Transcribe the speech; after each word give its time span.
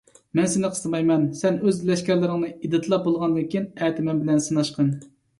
مەن 0.37 0.47
سېنى 0.51 0.69
قىستىمايمەن. 0.75 1.25
سەن 1.41 1.59
ئۆز 1.67 1.81
لەشكەرلىرىڭنى 1.89 2.49
ئېدىتلاپ 2.53 3.03
بولغاندىن 3.09 3.45
كېيىن، 3.51 3.67
ئەتە 3.69 3.91
كېلىپ 3.99 4.07
مەن 4.09 4.23
بىلەن 4.23 4.41
سىناشقىن. 4.47 4.91